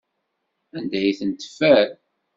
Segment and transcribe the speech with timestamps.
[0.77, 1.87] Anda ay ten-teffer?